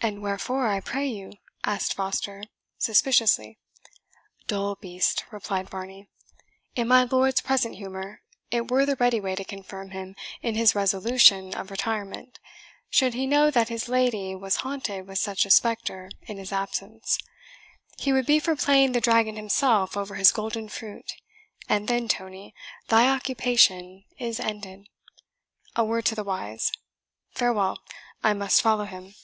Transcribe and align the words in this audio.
"And 0.00 0.20
wherefore, 0.20 0.66
I 0.66 0.80
pray 0.80 1.06
you?" 1.06 1.32
asked 1.64 1.94
Foster, 1.94 2.42
suspiciously. 2.76 3.56
"Dull 4.46 4.74
beast!" 4.74 5.24
replied 5.30 5.70
Varney. 5.70 6.08
"In 6.76 6.88
my 6.88 7.04
lord's 7.04 7.40
present 7.40 7.76
humour 7.76 8.20
it 8.50 8.70
were 8.70 8.84
the 8.84 8.96
ready 8.96 9.18
way 9.18 9.34
to 9.34 9.44
confirm 9.44 9.92
him 9.92 10.14
in 10.42 10.56
his 10.56 10.74
resolution 10.74 11.54
of 11.54 11.70
retirement, 11.70 12.38
should 12.90 13.14
he 13.14 13.26
know 13.26 13.50
that 13.50 13.70
his 13.70 13.88
lady 13.88 14.34
was 14.34 14.56
haunted 14.56 15.06
with 15.08 15.16
such 15.18 15.46
a 15.46 15.50
spectre 15.50 16.10
in 16.26 16.36
his 16.36 16.52
absence. 16.52 17.16
He 17.96 18.12
would 18.12 18.26
be 18.26 18.38
for 18.38 18.56
playing 18.56 18.92
the 18.92 19.00
dragon 19.00 19.36
himself 19.36 19.96
over 19.96 20.16
his 20.16 20.32
golden 20.32 20.68
fruit, 20.68 21.12
and 21.66 21.88
then, 21.88 22.08
Tony, 22.08 22.54
thy 22.88 23.08
occupation 23.08 24.04
is 24.18 24.38
ended. 24.38 24.86
A 25.76 25.82
word 25.82 26.04
to 26.06 26.14
the 26.14 26.24
wise. 26.24 26.70
Farewell! 27.30 27.80
I 28.22 28.34
must 28.34 28.60
follow 28.60 28.84
him." 28.84 29.14